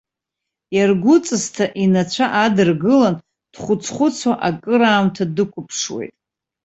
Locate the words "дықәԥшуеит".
5.35-6.13